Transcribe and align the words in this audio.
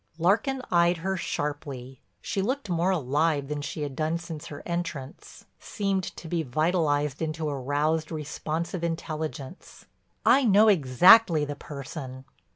Larkin 0.17 0.63
eyed 0.71 0.97
her 1.05 1.15
sharply. 1.15 2.01
She 2.23 2.41
looked 2.41 2.71
more 2.71 2.89
alive 2.89 3.49
than 3.49 3.61
she 3.61 3.83
had 3.83 3.95
done 3.95 4.17
since 4.17 4.47
her 4.47 4.63
entrance, 4.65 5.45
seemed 5.59 6.03
to 6.17 6.27
be 6.27 6.41
vitalized 6.41 7.21
into 7.21 7.47
a 7.47 7.55
roused, 7.55 8.11
responsive 8.11 8.83
intelligence. 8.83 9.85
"I 10.25 10.43
know 10.43 10.69
exactly 10.69 11.45
the 11.45 11.55
person." 11.55 12.25